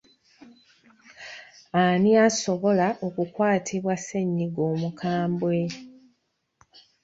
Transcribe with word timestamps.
Ani 1.81 2.11
asobola 2.25 2.87
okukwatibwa 3.07 3.93
ssennyiga 3.97 4.61
omukambwe? 4.73 5.59